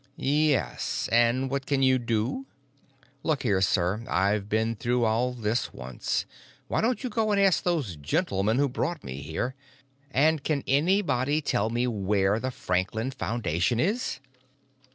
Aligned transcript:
"Yes. 0.17 1.07
And 1.11 1.47
what 1.51 1.67
can 1.67 1.83
you 1.83 1.99
do?" 1.99 2.47
"Look 3.21 3.43
here, 3.43 3.61
sir. 3.61 4.03
I've 4.09 4.49
been 4.49 4.75
through 4.75 5.03
all 5.05 5.31
this 5.31 5.71
once. 5.75 6.25
Why 6.67 6.81
don't 6.81 7.03
you 7.03 7.09
go 7.11 7.31
and 7.31 7.39
ask 7.39 7.61
those 7.61 7.97
gentlemen 7.97 8.57
who 8.57 8.67
brought 8.67 9.03
me 9.03 9.21
here? 9.21 9.53
And 10.09 10.43
can 10.43 10.63
anybody 10.65 11.39
tell 11.39 11.69
me 11.69 11.85
where 11.85 12.39
the 12.39 12.49
Franklin 12.49 13.11
Foundation 13.11 13.79
is?" 13.79 14.19